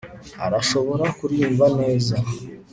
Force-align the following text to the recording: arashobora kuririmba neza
arashobora 0.45 1.05
kuririmba 1.17 1.65
neza 1.79 2.15